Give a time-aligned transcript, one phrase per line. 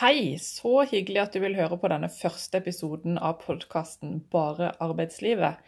[0.00, 5.58] Hei, så hyggelig at du vil høre på denne første episoden av podkasten Bare arbeidslivet.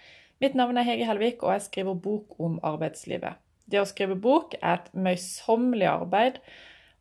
[0.41, 3.37] Mitt navn er Hege Helvik, og jeg skriver bok om arbeidslivet.
[3.69, 6.39] Det å skrive bok er et møysommelig arbeid,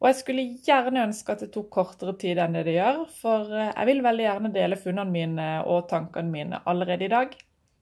[0.01, 3.55] og jeg skulle gjerne ønske at det tok kortere tid enn det det gjør, for
[3.55, 7.39] eh, jeg vil veldig gjerne dele funnene mine og tankene mine allerede i dag.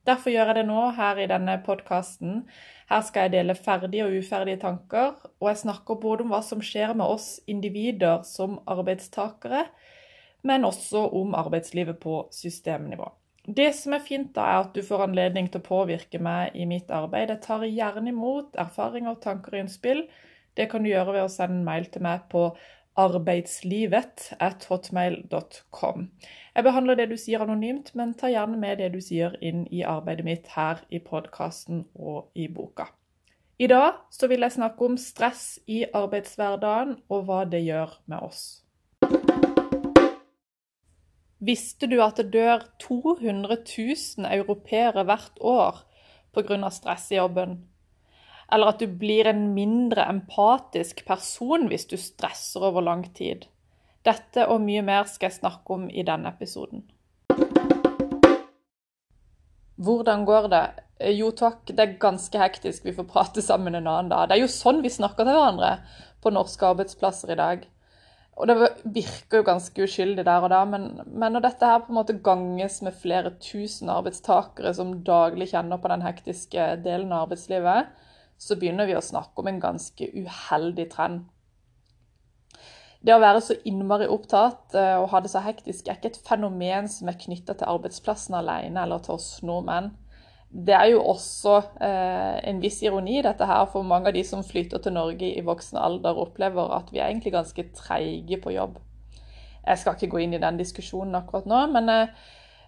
[0.07, 2.43] Derfor gjør jeg det nå her i denne podkasten.
[2.89, 6.63] Her skal jeg dele ferdige og uferdige tanker, og jeg snakker både om hva som
[6.63, 9.67] skjer med oss individer som arbeidstakere,
[10.47, 13.11] men også om arbeidslivet på systemnivå.
[13.49, 16.67] Det som er fint, da, er at du får anledning til å påvirke meg i
[16.69, 17.31] mitt arbeid.
[17.33, 20.03] Jeg tar gjerne imot erfaringer, tanker og innspill.
[20.57, 22.49] Det kan du gjøre ved å sende en mail til meg på
[22.99, 26.09] arbeidslivet at hotmail.com.
[26.55, 29.85] Jeg behandler det du sier anonymt, men tar gjerne med det du sier inn i
[29.87, 32.89] arbeidet mitt her i podkasten og i boka.
[33.59, 38.23] I dag så vil jeg snakke om stress i arbeidshverdagen og hva det gjør med
[38.23, 38.43] oss.
[41.39, 45.83] Visste du at det dør 200 000 europeere hvert år
[46.35, 46.69] pga.
[46.69, 47.61] stress i jobben?
[48.51, 53.45] Eller at du blir en mindre empatisk person hvis du stresser over lang tid.
[54.05, 56.85] Dette og mye mer skal jeg snakke om i denne episoden.
[59.79, 60.65] Hvordan går det?
[61.15, 62.83] Jo takk, det er ganske hektisk.
[62.83, 64.27] Vi får prate sammen en annen dag.
[64.27, 65.75] Det er jo sånn vi snakker til hverandre
[66.23, 67.63] på norske arbeidsplasser i dag.
[68.39, 71.91] Og det virker jo ganske uskyldig der og da, men, men, når dette her på
[71.91, 77.25] en måte ganges med flere tusen arbeidstakere som daglig kjenner på den hektiske delen av
[77.27, 77.89] arbeidslivet,
[78.39, 81.27] så begynner vi å snakke om en ganske uheldig trend.
[82.99, 86.21] Det å være så innmari opptatt eh, og ha det så hektisk er ikke et
[86.27, 89.93] fenomen som er knytta til arbeidsplassen alene eller til oss nordmenn.
[90.49, 94.43] Det er jo også eh, en viss ironi dette her, for mange av de som
[94.43, 98.79] flytter til Norge i voksen alder, opplever at vi er egentlig ganske treige på jobb.
[99.61, 102.07] Jeg skal ikke gå inn i den diskusjonen akkurat nå, men Eh,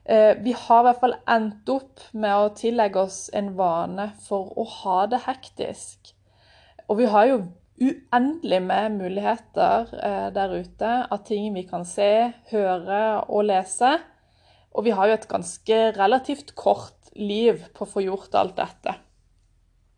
[0.01, 4.65] vi har i hvert fall endt opp med å tillegge oss en vane for å
[4.81, 6.09] ha det hektisk.
[6.89, 7.37] Og vi har jo
[7.81, 13.95] uendelig med muligheter eh, der ute av ting vi kan se, høre og lese.
[14.71, 18.95] Og vi har jo et ganske relativt kort liv på å få gjort alt dette.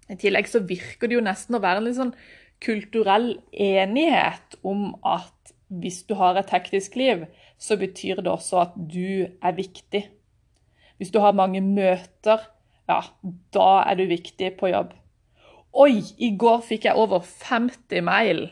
[0.10, 2.16] I tillegg så virker det jo nesten å være en litt sånn
[2.64, 7.26] kulturell enighet om at hvis du har et hektisk liv,
[7.58, 10.04] så betyr det også at du er viktig.
[10.98, 12.44] Hvis du har mange møter,
[12.90, 13.00] ja,
[13.56, 14.94] da er du viktig på jobb.
[15.74, 18.46] Oi, i går fikk jeg over 50 mail.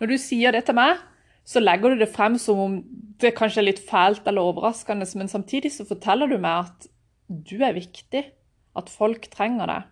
[0.00, 1.00] Når du sier det til meg,
[1.46, 2.78] så legger du det frem som om
[3.22, 6.88] det kanskje er litt fælt eller overraskende, men samtidig så forteller du meg at
[7.26, 8.24] du er viktig,
[8.76, 9.86] at folk trenger deg.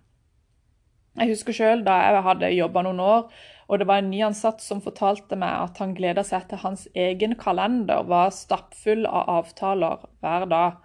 [1.14, 3.20] Jeg husker sjøl da jeg hadde jobba noen år
[3.68, 7.36] og det var en nyansatt som fortalte meg at han gleda seg til hans egen
[7.40, 10.82] kalender var stappfull av avtaler hver dag.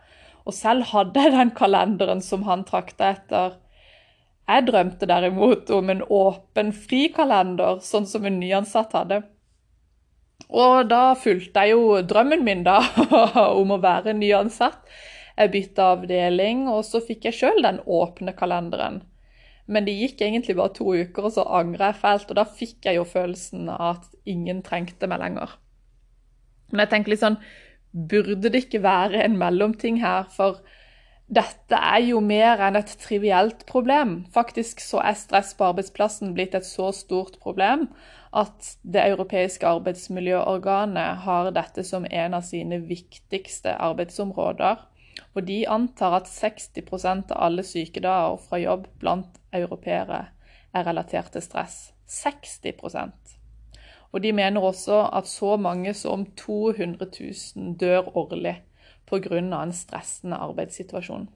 [0.47, 3.57] Og selv hadde jeg den kalenderen som han trakta etter.
[4.49, 9.19] Jeg drømte derimot om en åpen frikalender, sånn som en nyansatt hadde.
[10.49, 12.79] Og da fulgte jeg jo drømmen min da,
[13.59, 14.81] om å være nyansatt.
[15.39, 19.03] Jeg bytta avdeling, og så fikk jeg sjøl den åpne kalenderen.
[19.69, 22.31] Men det gikk egentlig bare to uker, og så angra jeg fælt.
[22.31, 25.53] Og da fikk jeg jo følelsen av at ingen trengte meg lenger.
[26.71, 27.41] Men jeg tenker litt sånn
[27.89, 30.27] Burde det ikke være en mellomting her?
[30.29, 30.59] For
[31.29, 34.27] dette er jo mer enn et trivielt problem.
[34.33, 37.87] Faktisk så er stress på arbeidsplassen blitt et så stort problem
[38.29, 44.77] at Det europeiske arbeidsmiljøorganet har dette som en av sine viktigste arbeidsområder.
[45.35, 50.29] Og de antar at 60% av alle sykedager fra jobb blant europeere
[50.73, 51.91] er relatert til stress.
[52.09, 53.35] 60%
[54.11, 57.11] Og de mener også at så mange som 200
[57.55, 58.57] 000 dør årlig
[59.05, 59.37] pga.
[59.37, 61.29] en stressende arbeidssituasjon.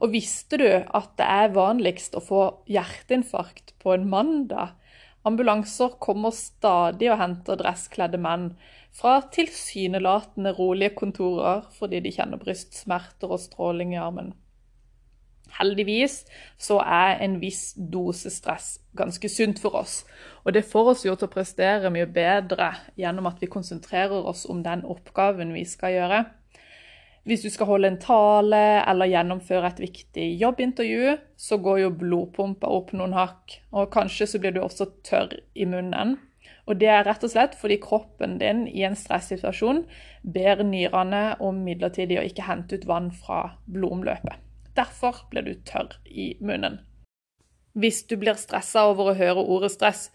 [0.00, 4.74] Og visste du at det er vanligst å få hjerteinfarkt på en mandag?
[5.24, 8.50] Ambulanser kommer stadig og henter dresskledde menn
[8.94, 14.32] fra tilsynelatende rolige kontorer fordi de kjenner brystsmerter og stråling i armen.
[15.54, 16.24] Heldigvis
[16.58, 20.00] så er en viss dose stress ganske sunt for oss.
[20.42, 24.46] Og det får oss jo til å prestere mye bedre gjennom at vi konsentrerer oss
[24.50, 26.24] om den oppgaven vi skal gjøre.
[27.24, 32.68] Hvis du skal holde en tale eller gjennomføre et viktig jobbintervju, så går jo blodpumpa
[32.68, 36.18] opp noen hakk, og kanskje så blir du også tørr i munnen.
[36.68, 39.84] Og det er rett og slett fordi kroppen din i en stressituasjon
[40.34, 44.40] ber nyrene om midlertidig å ikke hente ut vann fra blodomløpet.
[44.74, 46.80] Derfor blir du tørr i munnen.
[47.74, 50.08] Hvis du blir stressa over å høre ordet stress,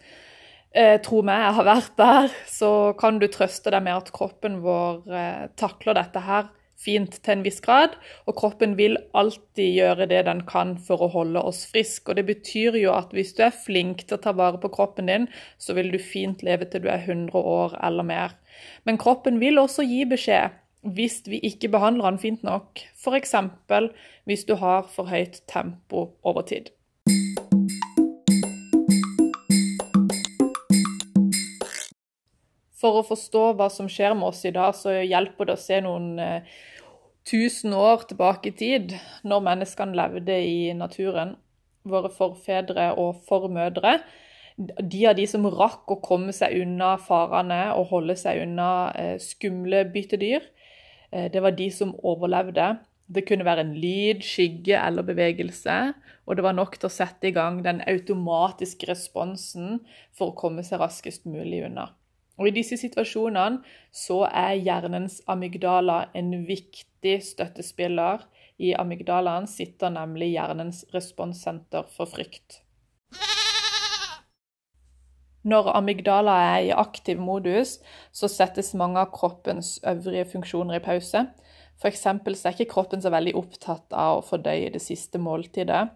[0.72, 4.60] eh, tro meg, jeg har vært der, så kan du trøste deg med at kroppen
[4.64, 6.48] vår eh, takler dette her
[6.80, 7.96] fint til en viss grad.
[8.26, 12.10] Og kroppen vil alltid gjøre det den kan for å holde oss friske.
[12.10, 15.10] Og det betyr jo at hvis du er flink til å ta vare på kroppen
[15.10, 15.28] din,
[15.58, 18.36] så vil du fint leve til du er 100 år eller mer.
[18.84, 20.58] Men kroppen vil også gi beskjed
[20.96, 22.80] hvis vi ikke behandler den fint nok.
[22.96, 23.34] F.eks.
[24.24, 26.72] hvis du har for høyt tempo over tid.
[32.80, 35.82] For å forstå hva som skjer med oss i dag, så hjelper det å se
[35.84, 36.48] noen eh,
[37.28, 38.96] tusen år tilbake i tid,
[39.28, 41.36] når menneskene levde i naturen.
[41.84, 43.98] Våre forfedre og formødre.
[44.60, 49.16] De av de som rakk å komme seg unna farene og holde seg unna eh,
[49.20, 50.48] skumle byttedyr,
[51.12, 52.74] eh, det var de som overlevde.
[53.10, 55.78] Det kunne være en lyd, skygge eller bevegelse,
[56.24, 59.80] og det var nok til å sette i gang den automatiske responsen
[60.16, 61.90] for å komme seg raskest mulig unna.
[62.40, 63.60] Og I disse situasjonene
[63.92, 68.24] så er hjernens amygdala en viktig støttespiller.
[68.56, 72.62] I amygdalaen sitter nemlig hjernens responssenter for frykt.
[75.44, 77.78] Når amygdala er i aktiv modus,
[78.12, 81.26] så settes mange av kroppens øvrige funksjoner i pause.
[81.80, 82.06] F.eks.
[82.06, 85.86] er ikke kroppen så veldig opptatt av å fordøye det siste måltidet.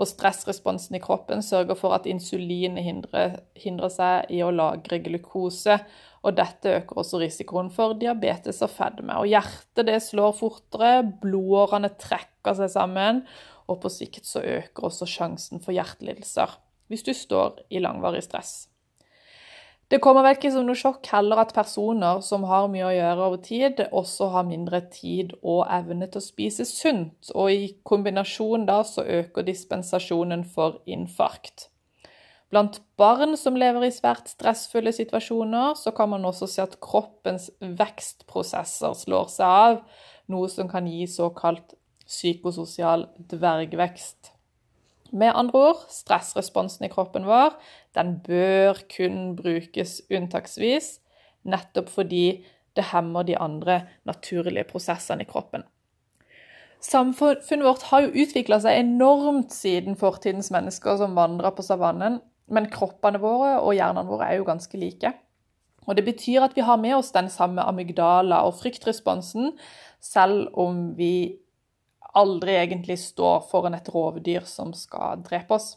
[0.00, 5.76] Og stressresponsen i kroppen sørger for at insulinet hindrer, hindrer seg i å lagre glukose.
[6.24, 9.18] Og dette øker også risikoen for diabetes og fedme.
[9.20, 13.22] Og hjertet det slår fortere, blodårene trekker seg sammen,
[13.68, 16.58] og på sikt så øker også sjansen for hjertelidelser
[16.90, 18.64] hvis du står i langvarig stress.
[19.90, 23.24] Det kommer vel ikke som noe sjokk heller at personer som har mye å gjøre
[23.26, 27.32] over tid, også har mindre tid og evne til å spise sunt.
[27.34, 31.66] Og i kombinasjon da så øker dispensasjonen for infarkt.
[32.54, 37.50] Blant barn som lever i svært stressfulle situasjoner, så kan man også se at kroppens
[37.58, 39.84] vekstprosesser slår seg av,
[40.30, 41.74] noe som kan gi såkalt
[42.06, 44.36] psykososial dvergvekst.
[45.10, 47.56] Med andre ord, stressresponsen i kroppen vår
[47.96, 50.98] den bør kun brukes unntaksvis,
[51.42, 52.24] nettopp fordi
[52.78, 55.64] det hemmer de andre naturlige prosessene i kroppen.
[56.80, 62.20] Samfunnet vårt har jo utvikla seg enormt siden fortidens mennesker som vandra på savannen,
[62.50, 65.12] men kroppene våre og hjernene våre er jo ganske like.
[65.88, 69.52] Og Det betyr at vi har med oss den samme amygdala og fryktresponsen,
[70.00, 71.36] selv om vi
[72.16, 75.74] aldri egentlig står foran et rovdyr som skal drepe oss.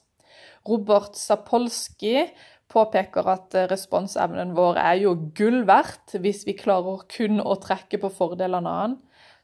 [0.67, 2.27] Robert Sapolsky
[2.73, 8.11] påpeker at responsevnen vår er jo gull verdt hvis vi klarer kun å trekke på
[8.13, 8.95] fordelene av den,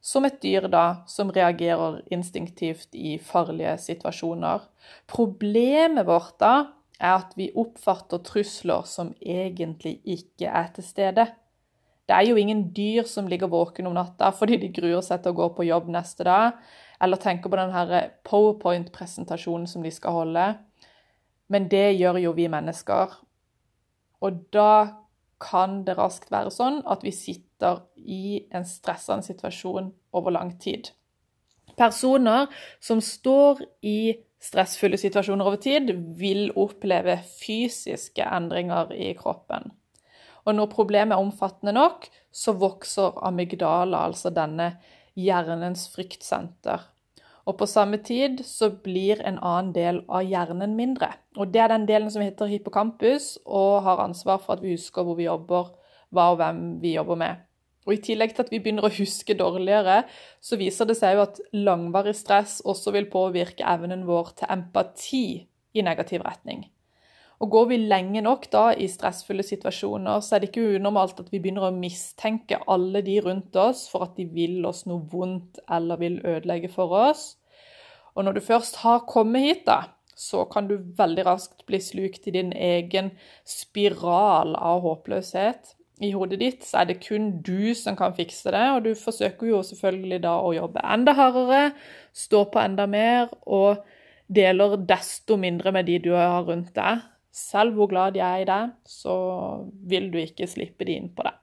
[0.01, 4.63] som et dyr da som reagerer instinktivt i farlige situasjoner.
[5.11, 6.53] Problemet vårt da
[6.99, 11.27] er at vi oppfatter trusler som egentlig ikke er til stede.
[12.09, 15.35] Det er jo ingen dyr som ligger våken om natta fordi de gruer seg til
[15.35, 16.57] å gå på jobb neste dag,
[16.99, 20.47] eller tenker på denne powerpoint-presentasjonen som de skal holde.
[21.49, 23.17] Men det gjør jo vi mennesker.
[24.21, 24.71] Og da
[25.39, 30.91] kan det raskt være sånn at vi sitter i en stressende situasjon over lang tid.
[31.79, 32.49] Personer
[32.83, 39.71] som står i stressfulle situasjoner over tid, vil oppleve fysiske endringer i kroppen.
[40.47, 44.71] Og når problemet er omfattende nok, så vokser amygdala, altså denne
[45.19, 46.87] hjernens fryktsenter.
[47.49, 51.15] Og på samme tid så blir en annen del av hjernen mindre.
[51.39, 55.05] Og det er den delen som heter hippocampus, og har ansvar for at vi husker
[55.07, 55.71] hvor vi jobber,
[56.13, 57.45] hva og hvem vi jobber med.
[57.87, 60.03] Og I tillegg til at vi begynner å huske dårligere,
[60.45, 65.23] så viser det seg jo at langvarig stress også vil påvirke evnen vår til empati
[65.73, 66.67] i negativ retning.
[67.39, 71.31] Og Går vi lenge nok da i stressfulle situasjoner, så er det ikke unormalt at
[71.31, 75.61] vi begynner å mistenke alle de rundt oss for at de vil oss noe vondt
[75.71, 77.38] eller vil ødelegge for oss.
[78.19, 82.27] Og når du først har kommet hit, da, så kan du veldig raskt bli slukt
[82.27, 83.13] i din egen
[83.47, 85.77] spiral av håpløshet.
[86.03, 89.47] I hodet ditt så er det kun du som kan fikse det, og du forsøker
[89.47, 91.63] jo selvfølgelig da å jobbe enda hardere,
[92.11, 93.85] stå på enda mer og
[94.27, 97.05] deler desto mindre med de du har rundt deg.
[97.31, 99.15] Selv hvor glad de er i deg, så
[99.87, 101.35] vil du ikke slippe de inn på det.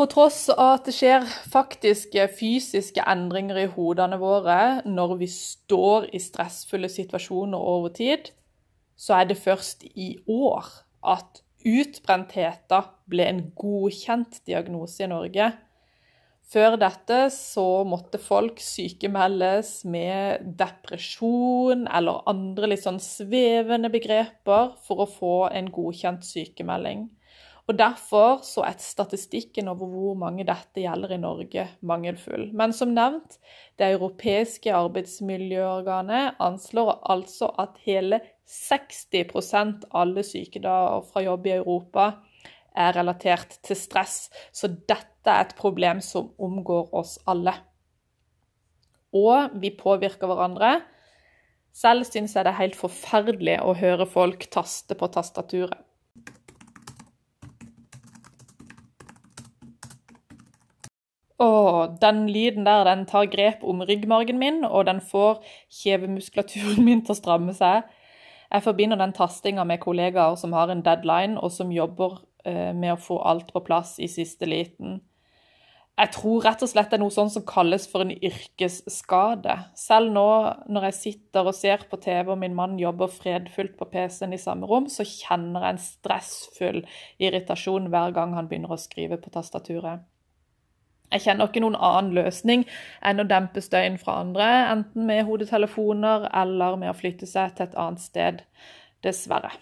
[0.00, 4.54] På tross av at det skjer faktiske fysiske endringer i hodene våre
[4.88, 8.30] når vi står i stressfulle situasjoner over tid,
[8.96, 10.70] så er det først i år
[11.04, 15.50] at utbrentheten ble en godkjent diagnose i Norge.
[16.48, 25.04] Før dette så måtte folk sykemeldes med depresjon eller andre litt sånn svevende begreper for
[25.04, 27.10] å få en godkjent sykemelding.
[27.70, 32.48] Og Derfor så er statistikken over hvor mange dette gjelder i Norge, mangelfull.
[32.50, 33.36] Men som nevnt,
[33.78, 38.18] det europeiske arbeidsmiljøorganet anslår altså at hele
[38.50, 42.08] 60% av alle sykedager fra jobb i Europa
[42.74, 44.24] er relatert til stress.
[44.50, 47.54] Så dette er et problem som omgår oss alle.
[49.14, 50.80] Og vi påvirker hverandre.
[51.70, 55.78] Selv syns jeg det er helt forferdelig å høre folk taste på tastaturet.
[61.40, 65.40] Og den lyden der, den tar grep om ryggmargen min, og den får
[65.80, 67.88] kjevemuskulaturen min til å stramme seg.
[68.50, 72.96] Jeg forbinder den tastinga med kollegaer som har en deadline, og som jobber eh, med
[72.96, 74.98] å få alt på plass i siste liten.
[76.00, 79.56] Jeg tror rett og slett det er noe sånn som kalles for en yrkesskade.
[79.76, 80.28] Selv nå
[80.72, 84.40] når jeg sitter og ser på TV og min mann jobber fredfullt på PC-en i
[84.40, 86.80] samme rom, så kjenner jeg en stressfull
[87.20, 90.06] irritasjon hver gang han begynner å skrive på tastaturet.
[91.10, 92.62] Jeg kjenner ikke noen annen løsning
[93.06, 97.66] enn å dempe støyen fra andre, enten med hodetelefoner eller med å flytte seg til
[97.66, 98.44] et annet sted.
[99.00, 99.54] Dessverre.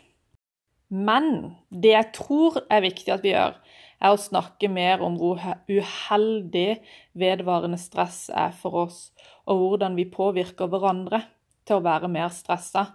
[0.88, 3.56] Men det jeg tror er viktig at vi gjør,
[3.98, 6.80] er å snakke mer om hvor uheldig
[7.18, 9.00] vedvarende stress er for oss,
[9.48, 11.22] og hvordan vi påvirker hverandre
[11.68, 12.86] til å være mer stressa.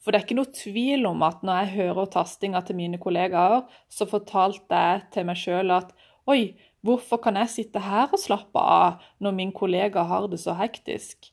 [0.00, 3.64] For det er ikke noe tvil om at når jeg hører tastinga til mine kollegaer,
[3.90, 5.94] så fortalte jeg til meg sjøl at
[6.30, 10.54] oi, Hvorfor kan jeg sitte her og slappe av når min kollega har det så
[10.56, 11.28] hektisk?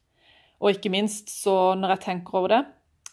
[0.59, 2.63] Og ikke minst, så når jeg tenker over det,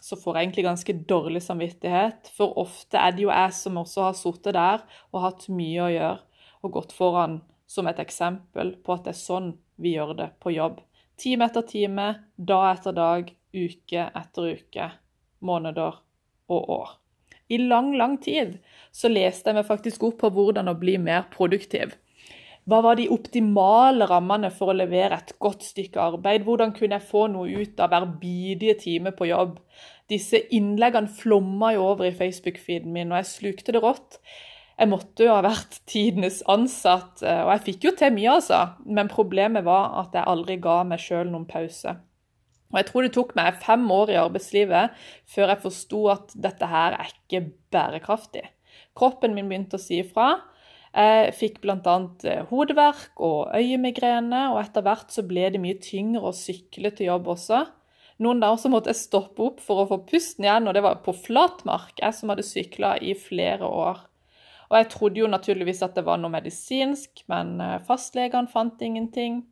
[0.04, 2.30] så får jeg egentlig ganske dårlig samvittighet.
[2.36, 5.92] For ofte er det jo jeg som også har sittet der og hatt mye å
[5.92, 6.18] gjøre,
[6.64, 7.38] og gått foran
[7.70, 10.82] som et eksempel på at det er sånn vi gjør det på jobb.
[11.20, 14.90] Time etter time, dag etter dag, uke etter uke,
[15.44, 16.00] måneder
[16.50, 16.94] og år.
[17.48, 18.58] I lang, lang tid
[18.92, 21.94] så leste jeg meg faktisk opp på hvordan å bli mer produktiv.
[22.64, 26.46] Hva var de optimale rammene for å levere et godt stykke arbeid?
[26.46, 29.58] Hvordan kunne jeg få noe ut av hver bidige time på jobb?
[30.08, 34.18] Disse innleggene flomma jo over i Facebook-feeden min, og jeg slukte det rått.
[34.78, 38.62] Jeg måtte jo ha vært tidenes ansatt, eh, og jeg fikk jo til mye, altså.
[38.88, 41.94] Men problemet var at jeg aldri ga meg sjøl noen pause.
[42.72, 44.96] Og jeg tror det tok meg fem år i arbeidslivet
[45.30, 48.48] før jeg forsto at dette her er ikke bærekraftig.
[48.98, 50.32] Kroppen min begynte å si ifra.
[50.94, 51.94] Jeg fikk bl.a.
[52.30, 57.10] Eh, hodeverk og øyemigrene, og etter hvert så ble det mye tyngre å sykle til
[57.10, 57.64] jobb også.
[58.22, 61.00] Noen dager så måtte jeg stoppe opp for å få pusten igjen, og det var
[61.02, 64.04] på flatmark, jeg som hadde sykla i flere år.
[64.70, 69.42] Og jeg trodde jo naturligvis at det var noe medisinsk, men eh, fastlegene fant ingenting.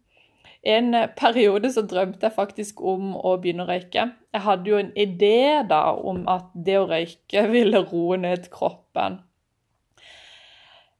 [0.62, 4.06] En eh, periode så drømte jeg faktisk om å begynne å røyke.
[4.30, 9.18] Jeg hadde jo en idé da om at det å røyke ville roe ned kroppen.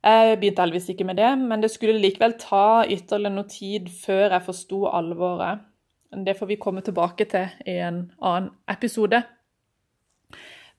[0.02, 4.32] Jeg begynte heldigvis ikke med det, men det skulle likevel ta ytterligere noe tid før
[4.34, 5.62] jeg forsto alvoret.
[6.12, 9.22] Det får vi komme tilbake til i en annen episode.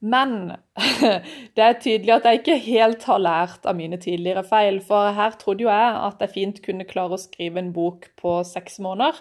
[0.04, 0.52] Men
[1.56, 4.82] det er tydelig at jeg ikke helt har lært av mine tidligere feil.
[4.84, 8.42] For her trodde jo jeg at jeg fint kunne klare å skrive en bok på
[8.44, 9.16] seks måneder.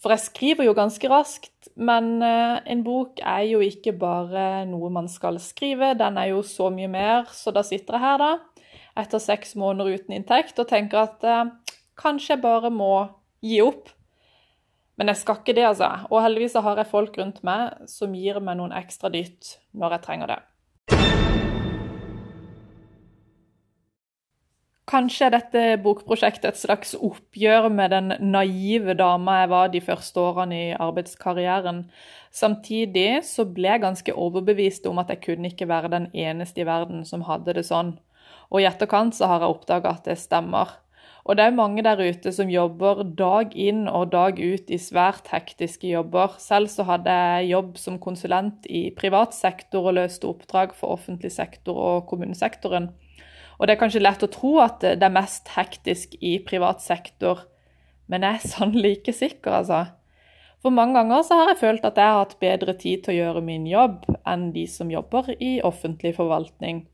[0.00, 4.90] For jeg skriver jo ganske raskt, men eh, en bok er jo ikke bare noe
[4.92, 7.30] man skal skrive, den er jo så mye mer.
[7.36, 8.32] Så da sitter jeg her, da
[8.98, 11.52] etter seks måneder uten inntekt og tenker at eh,
[12.00, 12.94] kanskje jeg bare må
[13.44, 13.90] gi opp.
[14.94, 15.90] Men jeg skal ikke det, altså.
[16.10, 20.06] Og heldigvis har jeg folk rundt meg som gir meg noen ekstra dytt når jeg
[20.06, 20.42] trenger det.
[24.84, 30.20] Kanskje er dette bokprosjektet et slags oppgjør med den naive dama jeg var de første
[30.20, 31.86] årene i arbeidskarrieren.
[32.30, 36.68] Samtidig så ble jeg ganske overbevist om at jeg kunne ikke være den eneste i
[36.68, 37.96] verden som hadde det sånn.
[38.52, 40.80] Og i etterkant så har jeg oppdaga at det stemmer.
[41.24, 45.30] Og det er mange der ute som jobber dag inn og dag ut i svært
[45.32, 46.36] hektiske jobber.
[46.42, 51.32] Selv så hadde jeg jobb som konsulent i privat sektor og løste oppdrag for offentlig
[51.32, 52.90] sektor og kommunesektoren.
[53.56, 57.46] Og det er kanskje lett å tro at det er mest hektisk i privat sektor,
[58.10, 59.84] men jeg er sannelig ikke sikker, altså.
[60.64, 63.16] For mange ganger så har jeg følt at jeg har hatt bedre tid til å
[63.18, 66.86] gjøre min jobb enn de som jobber i offentlig forvaltning.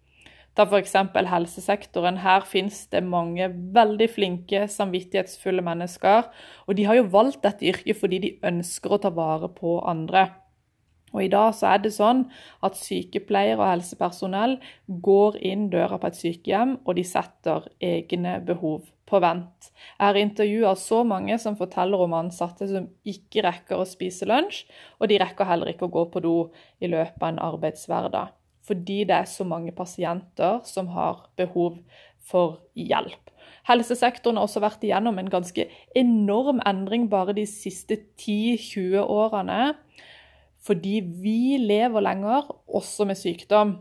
[0.59, 0.97] Ta f.eks.
[1.31, 2.21] helsesektoren.
[2.25, 6.29] Her finnes det mange veldig flinke, samvittighetsfulle mennesker.
[6.67, 10.29] Og de har jo valgt dette yrket fordi de ønsker å ta vare på andre.
[11.11, 12.25] Og I dag så er det sånn
[12.67, 14.57] at sykepleiere og helsepersonell
[15.03, 19.73] går inn døra på et sykehjem, og de setter egne behov på vent.
[19.99, 24.63] Jeg har intervjua så mange som forteller om ansatte som ikke rekker å spise lunsj,
[25.03, 26.37] og de rekker heller ikke å gå på do
[26.79, 28.37] i løpet av en arbeidshverdag.
[28.71, 31.81] Fordi det er så mange pasienter som har behov
[32.23, 33.33] for hjelp.
[33.67, 35.67] Helsesektoren har også vært igjennom en ganske
[35.99, 39.73] enorm endring bare de siste 10-20 årene.
[40.63, 43.79] Fordi vi lever lenger, også med sykdom.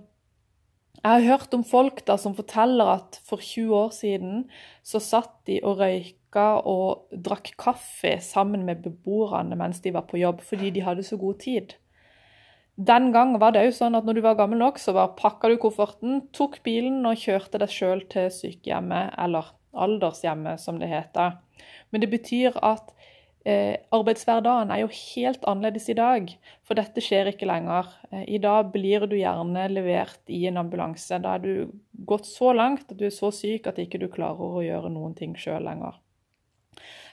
[0.99, 4.41] Jeg har hørt om folk da som forteller at for 20 år siden
[4.83, 10.19] så satt de og røyka og drakk kaffe sammen med beboerne mens de var på
[10.19, 11.77] jobb, fordi de hadde så god tid.
[12.79, 15.51] Den gang var det jo sånn at når du var gammel nok, så bare pakka
[15.51, 21.35] du kofferten, tok bilen og kjørte deg sjøl til sykehjemmet, eller aldershjemmet som det heter.
[21.91, 22.93] Men det betyr at
[23.47, 26.27] Eh, arbeidshverdagen er jo helt annerledes i dag,
[26.67, 27.87] for dette skjer ikke lenger.
[28.11, 31.21] Eh, I dag blir du gjerne levert i en ambulanse.
[31.23, 31.71] Da er du
[32.05, 35.15] gått så langt at du er så syk at ikke du klarer å gjøre noen
[35.15, 36.01] ting sjøl lenger.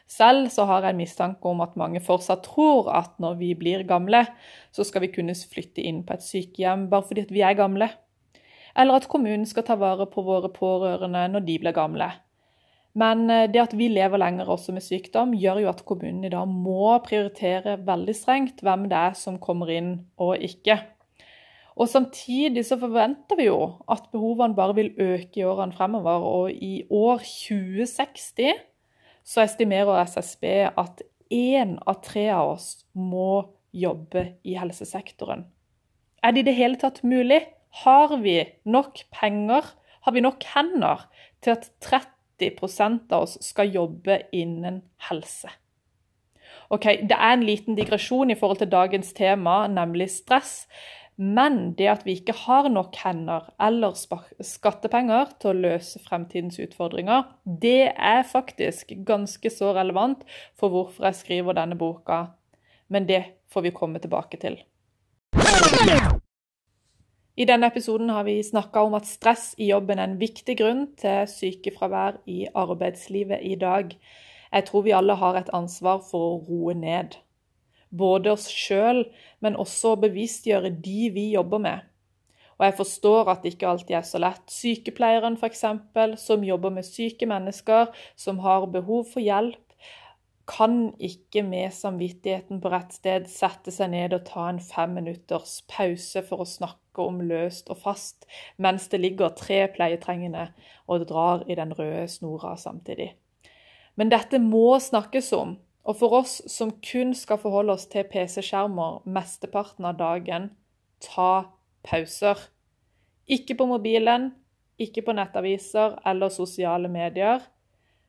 [0.06, 3.82] Selv så har jeg en mistanke om at mange fortsatt tror at når vi blir
[3.88, 4.22] gamle,
[4.70, 7.90] så skal vi kunne flytte inn på et sykehjem bare fordi vi er gamle.
[8.76, 12.10] Eller at kommunen skal ta vare på våre pårørende når de blir gamle.
[12.96, 16.32] Men eh, det at vi lever lenger også med sykdom, gjør jo at kommunen i
[16.32, 19.90] dag må prioritere veldig strengt hvem det er som kommer inn
[20.22, 20.78] og ikke.
[21.76, 23.58] Og Samtidig så forventer vi jo
[23.92, 26.24] at behovene bare vil øke i årene fremover.
[26.24, 28.64] Og i år 2060
[29.26, 31.02] så estimerer SSB at
[31.34, 35.44] én av tre av oss må jobbe i helsesektoren.
[36.22, 37.42] Er det i det hele tatt mulig?
[37.82, 39.66] Har vi nok penger?
[40.06, 41.08] Har vi nok hender
[41.42, 45.50] til at 30 90 av oss skal jobbe innen helse.
[46.68, 50.66] Ok, Det er en liten digresjon i forhold til dagens tema, nemlig stress.
[51.16, 57.24] Men det at vi ikke har nok hender eller skattepenger til å løse fremtidens utfordringer,
[57.44, 60.26] det er faktisk ganske så relevant
[60.60, 62.26] for hvorfor jeg skriver denne boka.
[62.92, 64.60] Men det får vi komme tilbake til.
[67.36, 70.86] I denne episoden har vi snakka om at stress i jobben er en viktig grunn
[71.00, 73.92] til sykefravær i arbeidslivet i dag.
[74.52, 77.16] Jeg tror vi alle har et ansvar for å roe ned.
[77.90, 79.04] Både oss sjøl,
[79.40, 81.84] men også bevisstgjøre de vi jobber med.
[82.56, 84.44] Og jeg forstår at det ikke alltid er så lett.
[84.48, 85.64] Sykepleieren f.eks.,
[86.22, 89.60] som jobber med syke mennesker, som har behov for hjelp,
[90.46, 95.58] kan ikke med samvittigheten på rett sted sette seg ned og ta en fem minutters
[95.70, 98.28] pause for å snakke om løst og fast,
[98.62, 100.46] mens det ligger tre pleietrengende
[100.86, 103.10] og drar i den røde snora samtidig.
[103.98, 109.04] Men dette må snakkes om, og for oss som kun skal forholde oss til PC-skjermer
[109.06, 110.50] mesteparten av dagen,
[111.02, 111.46] ta
[111.86, 112.40] pauser.
[113.30, 114.32] Ikke på mobilen,
[114.82, 117.44] ikke på nettaviser eller sosiale medier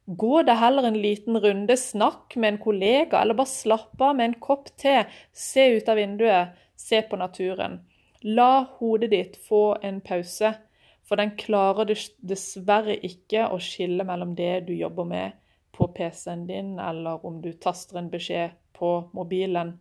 [0.08, 4.30] Gå det heller en liten runde, snakk med en kollega, eller bare slapp av med
[4.30, 5.02] en kopp te.
[5.36, 7.82] Se ut av vinduet, se på naturen.
[8.24, 10.54] La hodet ditt få en pause,
[11.04, 11.92] for den klarer
[12.24, 15.36] dessverre ikke å skille mellom det du jobber med
[15.78, 19.76] på PC-en din, eller om du taster en beskjed på mobilen.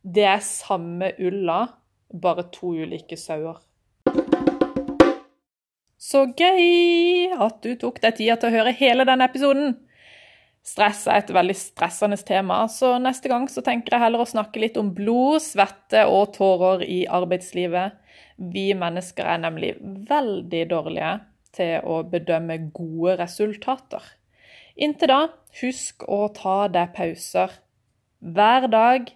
[0.00, 1.60] Det er samme ulla,
[2.08, 3.60] bare to ulike sauer.
[6.04, 9.76] Så gøy at du tok deg tida til å høre hele denne episoden.
[10.64, 14.62] Stress er et veldig stressende tema, så neste gang så tenker jeg heller å snakke
[14.62, 17.96] litt om blod, svette og tårer i arbeidslivet.
[18.36, 19.74] Vi mennesker er nemlig
[20.08, 21.14] veldig dårlige
[21.54, 24.04] til å bedømme gode resultater.
[24.74, 25.20] Inntil da,
[25.60, 27.52] husk å ta deg pauser.
[28.18, 29.12] Hver dag,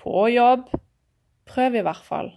[0.00, 0.70] på jobb.
[1.44, 2.32] Prøv i hvert fall.